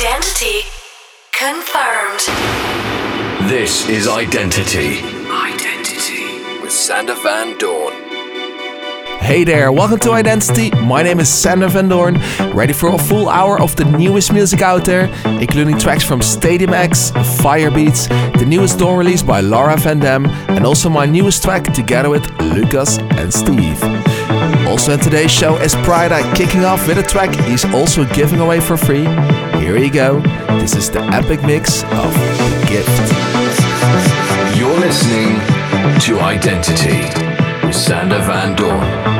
Identity 0.00 0.62
confirmed. 1.30 2.20
This 3.50 3.86
is 3.86 4.08
Identity. 4.08 5.00
Identity 5.28 6.62
with 6.62 6.72
Sander 6.72 7.14
Van 7.16 7.58
Doorn. 7.58 7.92
Hey 9.20 9.44
there, 9.44 9.70
welcome 9.70 9.98
to 9.98 10.12
Identity. 10.12 10.70
My 10.70 11.02
name 11.02 11.20
is 11.20 11.28
Sander 11.28 11.68
Van 11.68 11.90
Doorn, 11.90 12.18
ready 12.54 12.72
for 12.72 12.94
a 12.94 12.96
full 12.96 13.28
hour 13.28 13.60
of 13.60 13.76
the 13.76 13.84
newest 13.84 14.32
music 14.32 14.62
out 14.62 14.86
there, 14.86 15.04
including 15.38 15.76
tracks 15.76 16.02
from 16.02 16.22
Stadium 16.22 16.72
X, 16.72 17.10
Firebeatz, 17.42 18.08
the 18.38 18.46
newest 18.46 18.78
Doorn 18.78 18.96
release 18.96 19.22
by 19.22 19.40
Laura 19.42 19.76
Van 19.76 19.98
Dam, 19.98 20.24
and 20.48 20.64
also 20.64 20.88
my 20.88 21.04
newest 21.04 21.42
track 21.42 21.74
together 21.74 22.08
with 22.08 22.26
Lucas 22.40 22.96
and 22.96 23.30
Steve. 23.30 23.78
Also 24.66 24.94
in 24.94 25.00
today's 25.00 25.30
show 25.30 25.58
is 25.58 25.74
Pryda 25.74 26.34
kicking 26.34 26.64
off 26.64 26.88
with 26.88 26.96
a 26.96 27.02
track 27.02 27.34
he's 27.44 27.66
also 27.66 28.06
giving 28.14 28.40
away 28.40 28.60
for 28.60 28.78
free. 28.78 29.06
Here 29.60 29.76
you 29.76 29.90
go. 29.90 30.20
This 30.58 30.74
is 30.74 30.90
the 30.90 31.00
epic 31.12 31.42
mix 31.42 31.84
of 31.84 32.14
The 32.14 32.66
Gift. 32.66 34.58
You're 34.58 34.80
listening 34.80 35.38
to 36.00 36.18
Identity 36.18 36.98
with 37.66 37.76
Sander 37.76 38.18
Van 38.20 38.56
Doorn. 38.56 39.19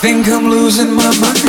Think 0.00 0.28
I'm 0.28 0.48
losing 0.48 0.94
my 0.94 1.10
I 1.20 1.47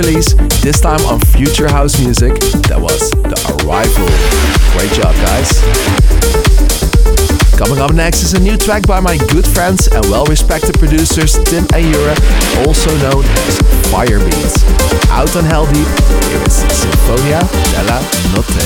release, 0.00 0.34
this 0.62 0.80
time 0.80 1.00
on 1.06 1.20
Future 1.20 1.68
House 1.68 2.00
Music. 2.00 2.32
That 2.68 2.80
was 2.80 3.10
The 3.10 3.36
Arrival. 3.52 4.08
Great 4.72 4.92
job, 4.96 5.14
guys. 5.20 5.60
Coming 7.58 7.80
up 7.80 7.92
next 7.92 8.22
is 8.22 8.32
a 8.32 8.40
new 8.40 8.56
track 8.56 8.86
by 8.86 9.00
my 9.00 9.18
good 9.28 9.46
friends 9.46 9.88
and 9.88 10.04
well-respected 10.06 10.78
producers 10.78 11.34
Tim 11.44 11.66
and 11.74 11.84
Jurre, 11.92 12.16
also 12.66 12.90
known 12.98 13.24
as 13.46 13.58
Firebeatz. 13.92 14.64
Out 15.10 15.36
on 15.36 15.44
Heldeep, 15.44 15.88
here 16.28 16.42
is 16.46 16.64
Sinfonia 16.72 17.40
della 17.72 18.00
Notte. 18.32 18.64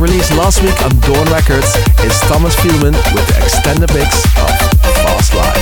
Released 0.00 0.32
last 0.32 0.62
week 0.62 0.80
on 0.80 0.88
Doorn 1.04 1.28
Records 1.28 1.76
is 2.00 2.16
Thomas 2.24 2.56
Feelman 2.64 2.96
with 3.12 3.26
the 3.28 3.36
extended 3.36 3.92
mix 3.92 4.24
of 4.40 4.48
Fast 5.04 5.36
Life. 5.36 5.60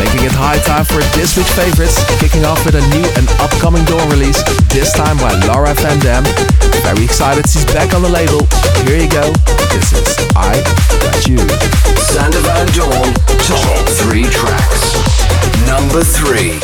Making 0.00 0.24
it 0.24 0.32
high 0.32 0.56
time 0.64 0.88
for 0.88 1.04
this 1.12 1.36
week's 1.36 1.52
favorites, 1.52 2.00
kicking 2.16 2.48
off 2.48 2.64
with 2.64 2.80
a 2.80 2.84
new 2.88 3.04
and 3.20 3.28
upcoming 3.44 3.84
Doorn 3.84 4.08
release, 4.08 4.40
this 4.72 4.96
time 4.96 5.20
by 5.20 5.36
Laura 5.44 5.76
Van 5.84 6.00
Dam. 6.00 6.24
Very 6.80 7.04
excited 7.04 7.44
she's 7.44 7.68
back 7.76 7.92
on 7.92 8.00
the 8.00 8.08
label. 8.08 8.48
Here 8.88 8.96
you 8.96 9.10
go, 9.12 9.28
this 9.68 9.92
is 9.92 10.08
I 10.32 10.56
Got 11.04 11.20
You. 11.28 11.44
Sander 12.00 12.40
Van 12.40 12.72
Doorn, 12.72 13.12
top 13.44 13.84
three 14.00 14.24
tracks. 14.32 14.96
Number 15.68 16.00
three. 16.00 16.56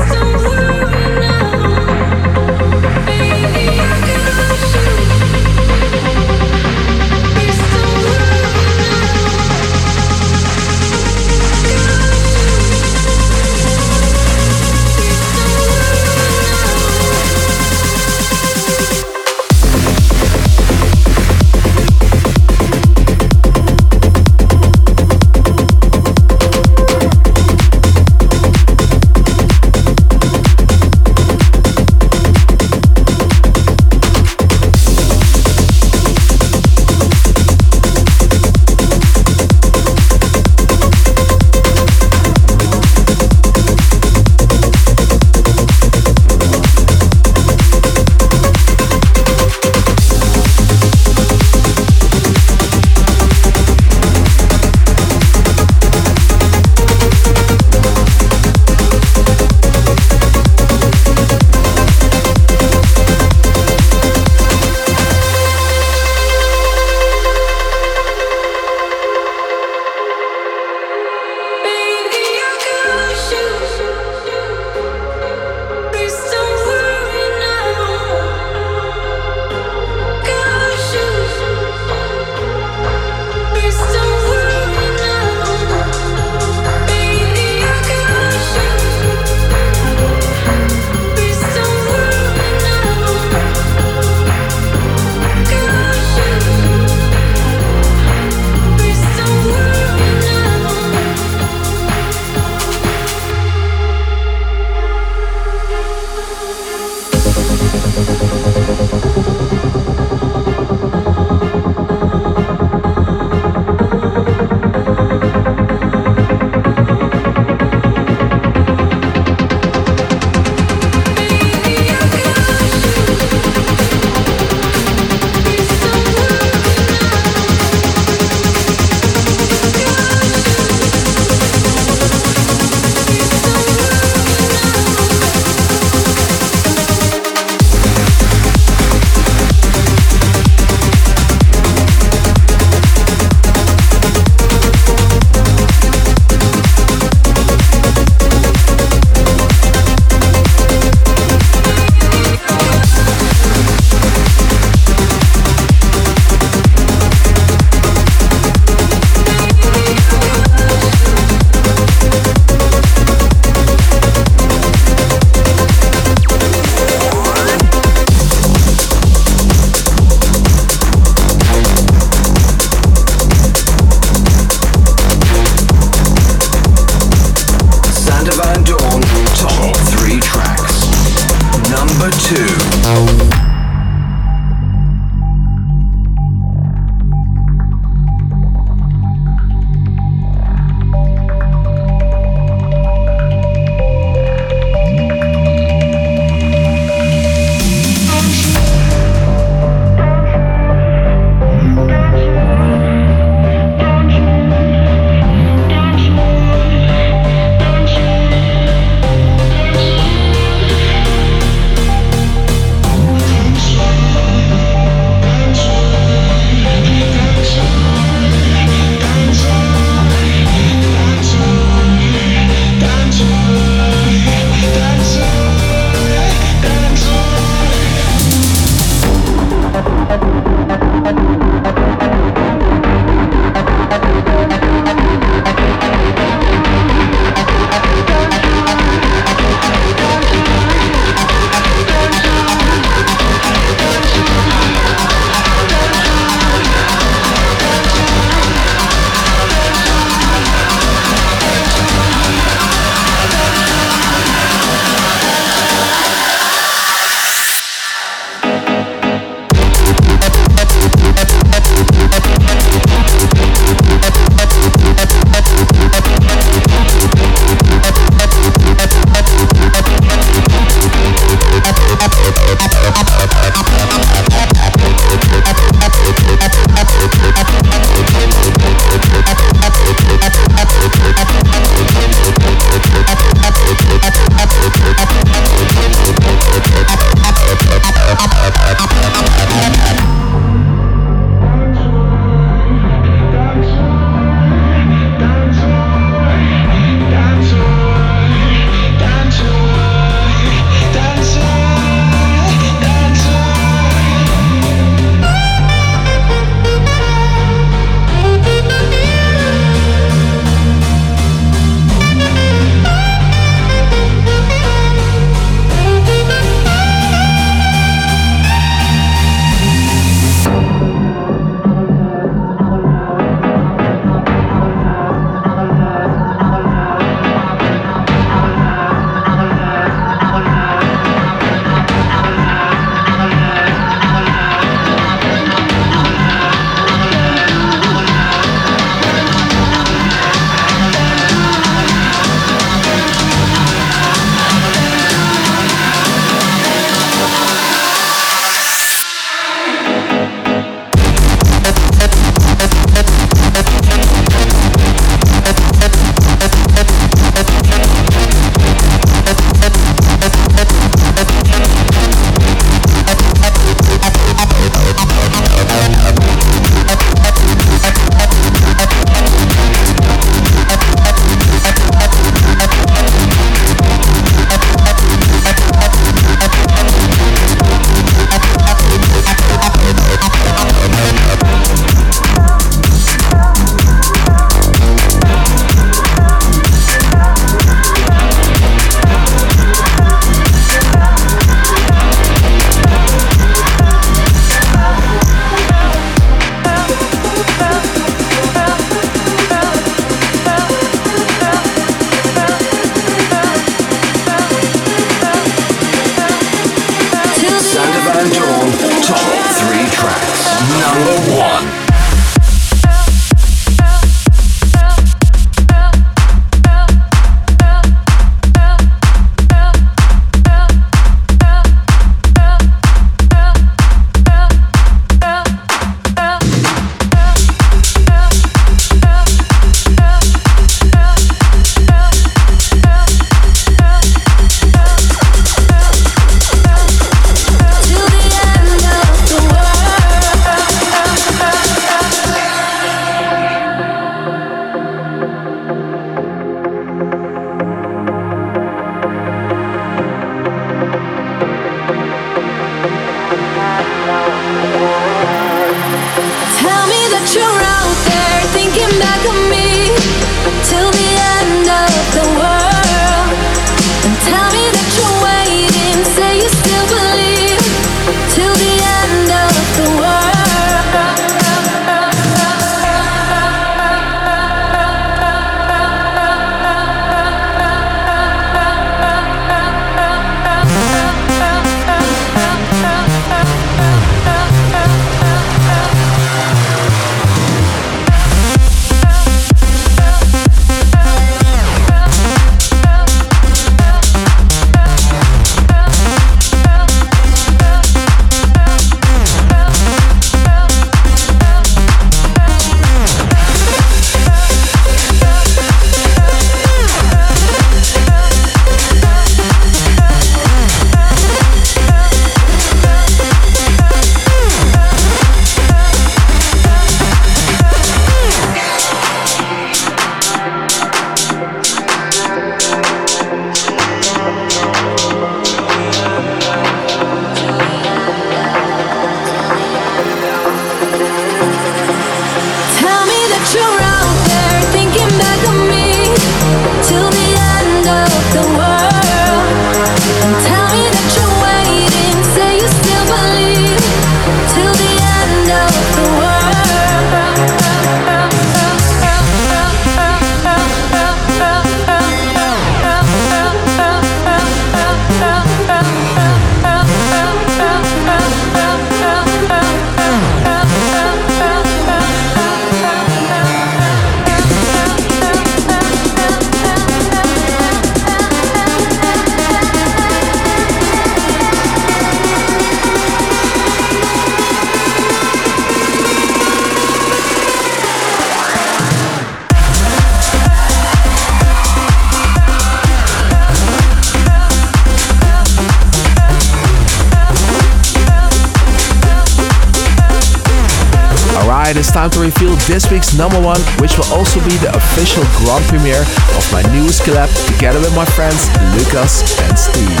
Time 591.92 592.08
to 592.08 592.20
reveal 592.20 592.56
this 592.64 592.90
week's 592.90 593.12
number 593.12 593.38
one, 593.38 593.60
which 593.76 593.98
will 593.98 594.08
also 594.16 594.40
be 594.48 594.56
the 594.64 594.72
official 594.74 595.22
grand 595.36 595.62
premiere 595.68 596.00
of 596.32 596.44
my 596.50 596.64
newest 596.72 597.02
collab 597.02 597.28
together 597.52 597.78
with 597.80 597.94
my 597.94 598.06
friends 598.16 598.48
Lucas 598.72 599.20
and 599.44 599.52
Steve. 599.58 600.00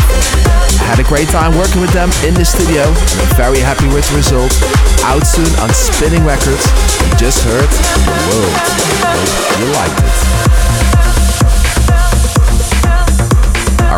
I 0.80 0.88
had 0.88 0.98
a 0.98 1.04
great 1.04 1.28
time 1.28 1.52
working 1.52 1.82
with 1.82 1.92
them 1.92 2.08
in 2.24 2.32
the 2.32 2.44
studio 2.48 2.88
and 2.88 3.18
I'm 3.20 3.36
very 3.36 3.60
happy 3.60 3.92
with 3.92 4.08
the 4.08 4.16
result. 4.16 4.50
Out 5.04 5.26
soon 5.26 5.52
on 5.60 5.68
Spinnin' 5.76 6.24
Records, 6.24 6.64
you 7.04 7.12
just 7.20 7.44
heard 7.44 7.68
The 7.68 8.14
World. 8.24 8.56
You 9.60 9.66
liked 9.76 10.00
it. 10.00 10.61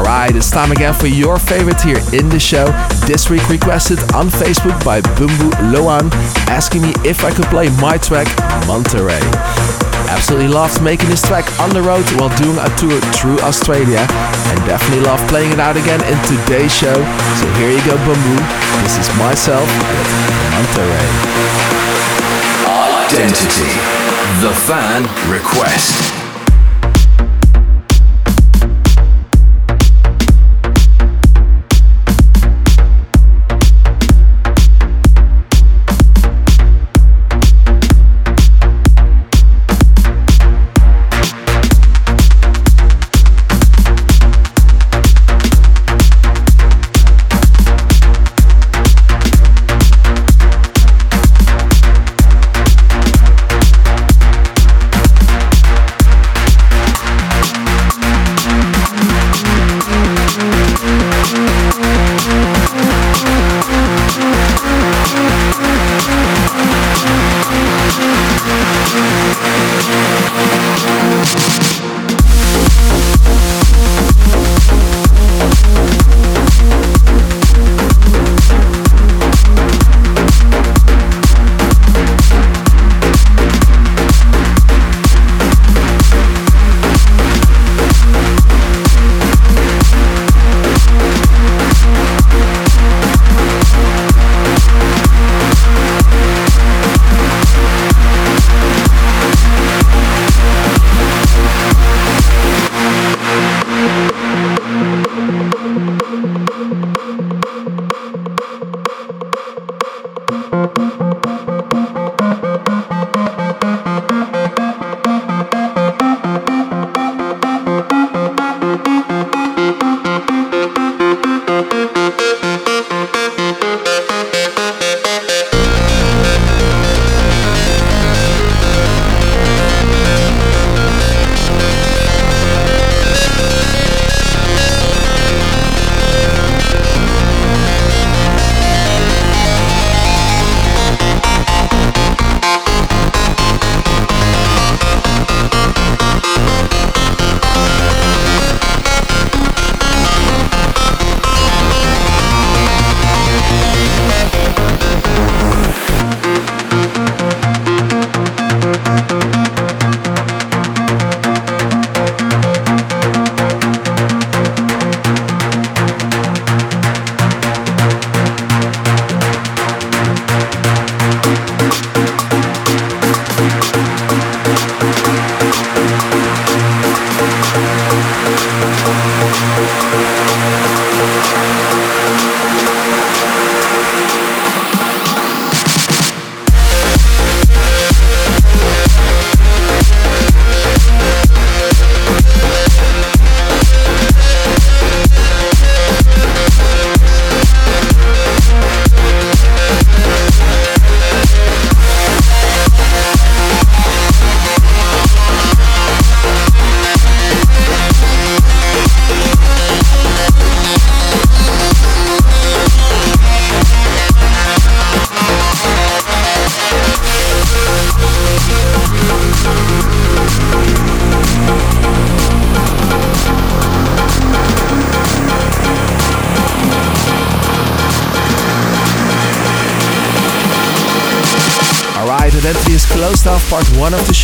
Alright, 0.05 0.37
it's 0.37 0.51
time 0.51 0.71
again 0.71 0.93
for 0.93 1.07
your 1.07 1.39
favorite 1.39 1.81
here 1.81 1.97
in 2.13 2.29
the 2.29 2.39
show. 2.39 2.69
This 3.09 3.31
week 3.31 3.49
requested 3.49 3.97
on 4.13 4.29
Facebook 4.29 4.77
by 4.85 5.01
Bumbu 5.01 5.49
Loan, 5.73 6.13
asking 6.53 6.83
me 6.83 6.93
if 7.09 7.25
I 7.25 7.33
could 7.33 7.47
play 7.47 7.71
my 7.81 7.97
track 7.97 8.29
Mant 8.69 8.95
Array. 8.95 9.25
Absolutely 10.13 10.49
loved 10.49 10.83
making 10.83 11.09
this 11.09 11.23
track 11.23 11.49
on 11.59 11.71
the 11.71 11.81
road 11.81 12.05
while 12.21 12.29
doing 12.37 12.59
a 12.61 12.69
tour 12.77 13.01
through 13.17 13.41
Australia 13.41 14.05
and 14.53 14.61
definitely 14.69 15.01
love 15.01 15.27
playing 15.27 15.53
it 15.53 15.59
out 15.59 15.79
again 15.79 16.05
in 16.05 16.21
today's 16.29 16.73
show. 16.73 17.01
So 17.41 17.49
here 17.57 17.73
you 17.73 17.81
go, 17.89 17.97
Bumbu. 18.05 18.37
This 18.85 19.01
is 19.01 19.09
myself 19.17 19.65
with 19.65 20.11
Mant 20.53 20.85
Array. 20.85 21.09
Identity. 23.09 23.73
The 24.45 24.53
fan 24.53 25.09
request. 25.33 26.24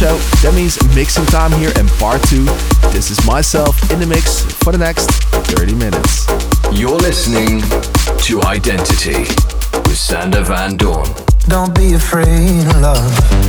Show. 0.00 0.16
That 0.40 0.54
means 0.54 0.80
mixing 0.96 1.26
time 1.26 1.52
here 1.52 1.72
in 1.76 1.86
part 2.00 2.22
two. 2.22 2.44
This 2.88 3.10
is 3.10 3.20
myself 3.26 3.76
in 3.92 4.00
the 4.00 4.06
mix 4.06 4.40
for 4.64 4.72
the 4.72 4.78
next 4.78 5.10
30 5.52 5.74
minutes. 5.74 6.26
You're 6.72 6.96
listening 6.96 7.60
to 8.24 8.40
Identity 8.44 9.28
with 9.84 9.98
Sander 9.98 10.42
Van 10.42 10.78
Doorn. 10.78 11.06
Don't 11.48 11.74
be 11.74 11.92
afraid 11.92 12.66
of 12.66 12.80
love. 12.80 13.39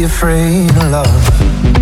Afraid 0.00 0.70
of 0.70 0.90
love 0.90 1.81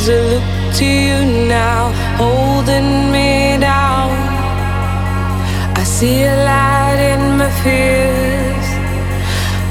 pictures 0.00 0.06
that 0.06 0.24
look 0.32 0.74
to 0.76 0.84
you 0.84 1.48
now, 1.48 1.92
holding 2.16 3.12
me 3.12 3.58
down. 3.58 4.10
I 5.76 5.82
see 5.84 6.22
a 6.22 6.36
light 6.44 7.00
in 7.12 7.38
my 7.38 7.50
fears. 7.62 8.66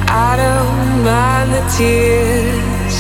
I 0.08 0.36
don't 0.38 1.04
mind 1.04 1.54
the 1.54 1.64
tears. 1.78 2.96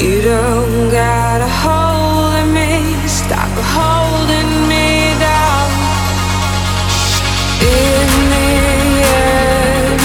You 0.00 0.22
don't 0.22 0.90
got 0.90 1.40
a 1.40 1.50
hold 1.62 2.52
me. 2.54 2.96
Stop 3.06 3.50
holding 3.74 4.68
me 4.68 5.14
down. 5.18 5.68
In 7.60 8.08
the 8.32 8.48
end, 9.16 10.00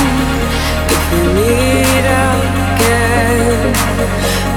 if 0.95 1.03
we 1.11 1.21
meet 1.37 2.05
again, 2.31 3.73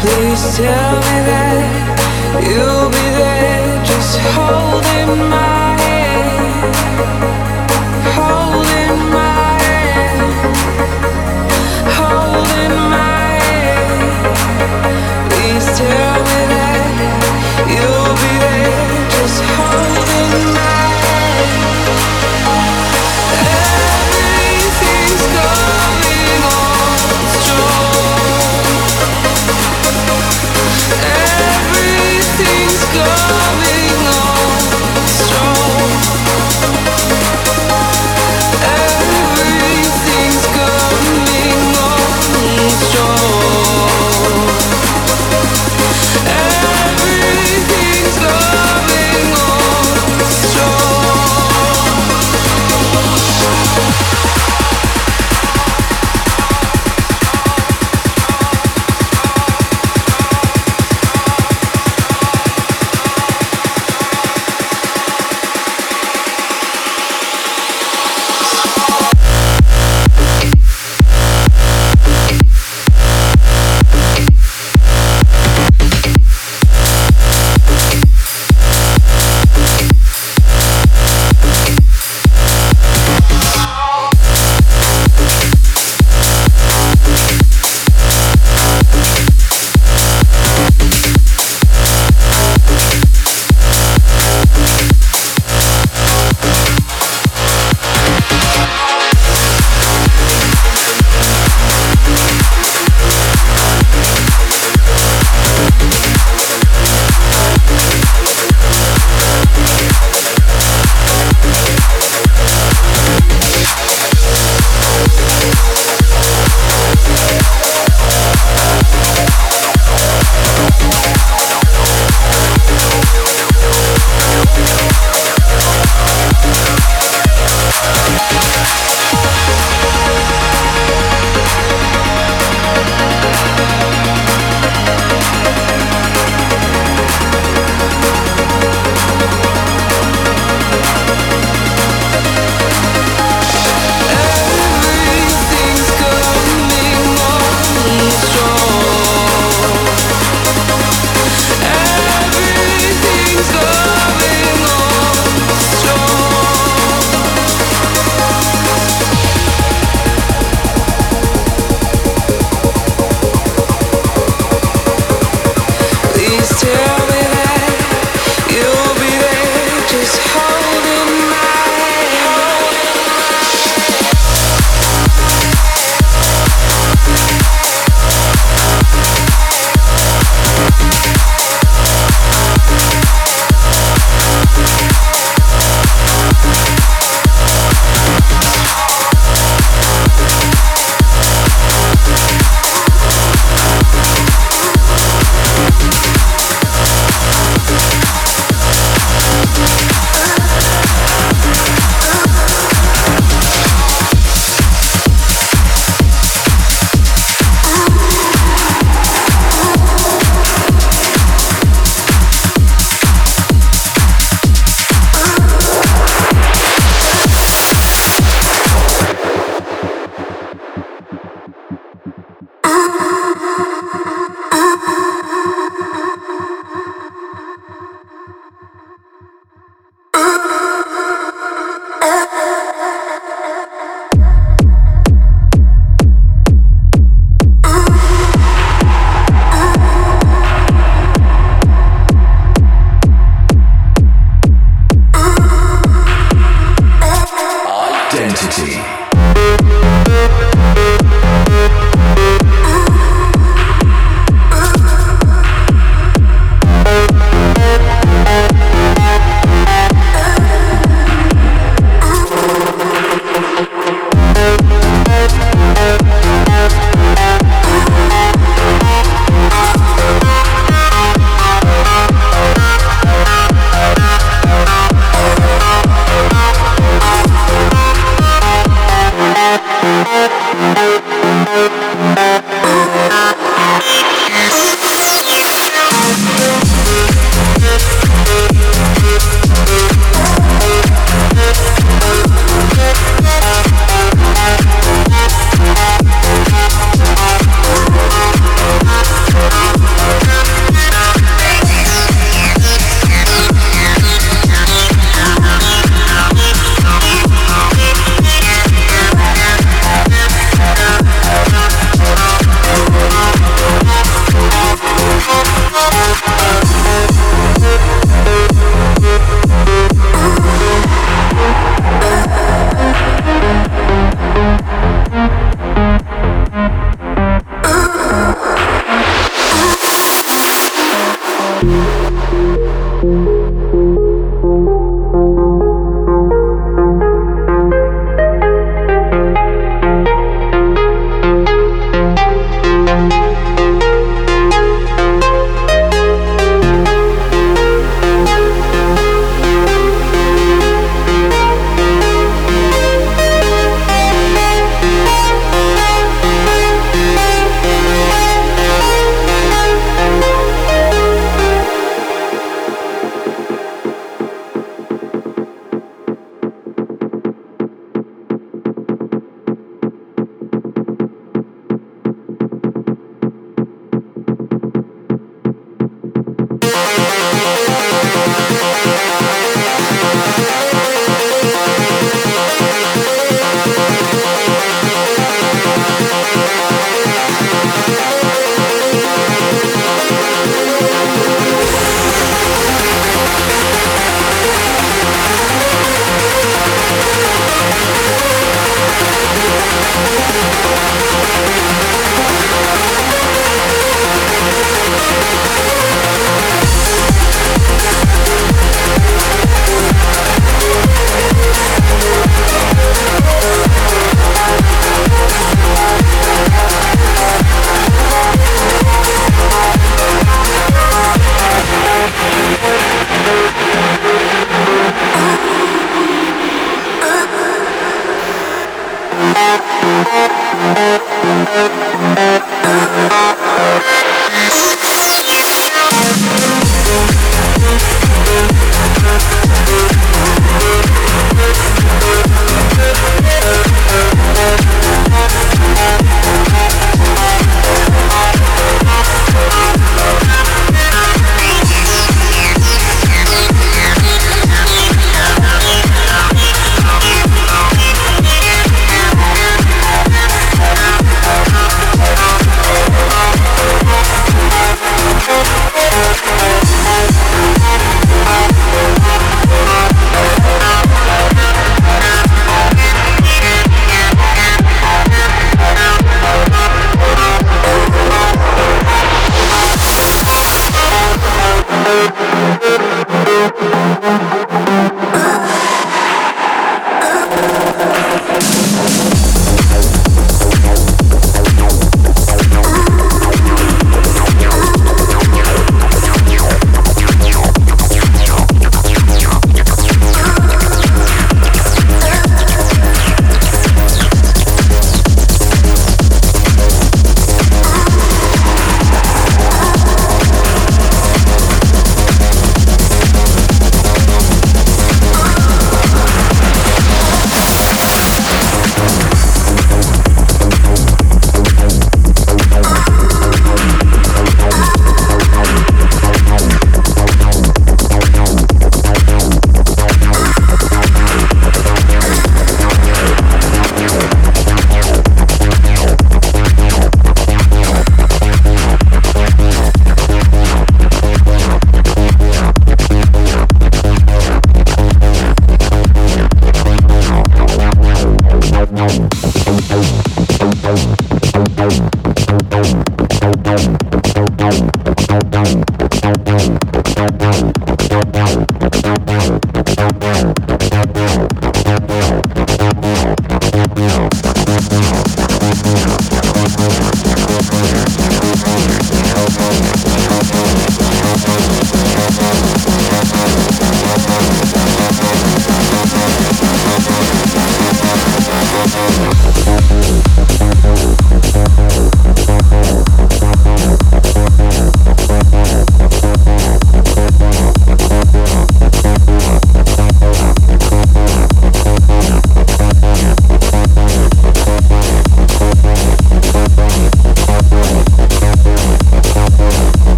please 0.00 0.56
tell 0.56 0.92
me 0.96 1.16
that 1.28 1.47
you'll 2.46 2.77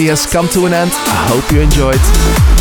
Has 0.00 0.24
come 0.24 0.48
to 0.56 0.64
an 0.64 0.72
end. 0.72 0.90
I 0.90 1.28
hope 1.28 1.44
you 1.52 1.60
enjoyed. 1.60 2.00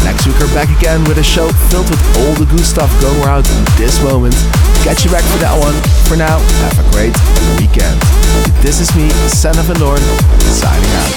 Next 0.03 0.27
week 0.27 0.35
we're 0.43 0.53
back 0.53 0.67
again 0.75 1.01
with 1.07 1.17
a 1.17 1.23
show 1.23 1.47
filled 1.71 1.89
with 1.89 1.97
all 2.19 2.35
the 2.35 2.43
good 2.45 2.61
stuff 2.61 2.91
going 2.99 3.15
around 3.23 3.47
in 3.47 3.63
this 3.79 3.95
moment. 4.03 4.35
Catch 4.83 5.07
you 5.07 5.09
back 5.09 5.23
for 5.23 5.39
that 5.39 5.55
one. 5.55 5.73
For 6.05 6.19
now, 6.19 6.37
have 6.67 6.77
a 6.77 6.85
great 6.91 7.15
weekend. 7.57 7.95
This 8.61 8.83
is 8.83 8.91
me, 8.93 9.09
Sander 9.31 9.63
Van 9.65 9.79
Doorn, 9.79 10.03
signing 10.51 10.93
out. 10.99 11.15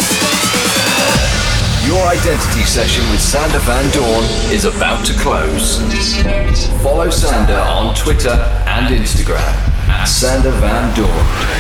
Your 1.84 2.00
identity 2.06 2.64
session 2.64 3.02
with 3.10 3.20
Sander 3.20 3.60
Van 3.66 3.84
Doorn 3.90 4.24
is 4.54 4.64
about 4.64 5.04
to 5.10 5.14
close. 5.18 5.82
Follow 6.80 7.10
Sander 7.10 7.60
on 7.66 7.98
Twitter 7.98 8.38
and 8.70 8.94
Instagram 8.94 9.52
at 9.90 10.06
Sander 10.06 10.54
Van 10.62 10.86
Doorn. 10.96 11.51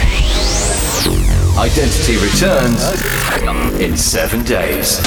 Identity 1.62 2.16
returns 2.16 2.82
in 3.80 3.96
seven 3.96 4.42
days. 4.42 4.98